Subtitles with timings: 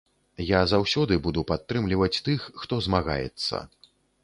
[0.43, 3.63] Я заўсёды буду падтрымліваць тых, хто змагаецца.